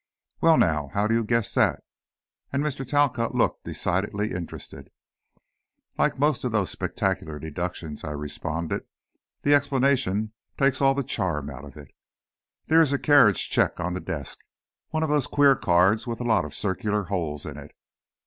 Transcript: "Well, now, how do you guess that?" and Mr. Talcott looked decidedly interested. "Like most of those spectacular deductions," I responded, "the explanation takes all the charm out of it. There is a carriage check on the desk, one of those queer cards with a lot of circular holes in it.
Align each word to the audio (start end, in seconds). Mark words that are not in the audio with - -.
"Well, 0.41 0.57
now, 0.57 0.87
how 0.95 1.05
do 1.05 1.13
you 1.13 1.23
guess 1.23 1.53
that?" 1.53 1.83
and 2.51 2.63
Mr. 2.63 2.87
Talcott 2.87 3.35
looked 3.35 3.65
decidedly 3.65 4.31
interested. 4.31 4.89
"Like 5.95 6.17
most 6.17 6.43
of 6.43 6.51
those 6.51 6.71
spectacular 6.71 7.37
deductions," 7.37 8.03
I 8.03 8.09
responded, 8.13 8.85
"the 9.43 9.53
explanation 9.53 10.33
takes 10.57 10.81
all 10.81 10.95
the 10.95 11.03
charm 11.03 11.51
out 11.51 11.65
of 11.65 11.77
it. 11.77 11.89
There 12.65 12.81
is 12.81 12.91
a 12.91 12.97
carriage 12.97 13.47
check 13.51 13.79
on 13.79 13.93
the 13.93 13.99
desk, 13.99 14.39
one 14.89 15.03
of 15.03 15.09
those 15.09 15.27
queer 15.27 15.55
cards 15.55 16.07
with 16.07 16.19
a 16.19 16.23
lot 16.23 16.45
of 16.45 16.55
circular 16.55 17.03
holes 17.03 17.45
in 17.45 17.57
it. 17.59 17.75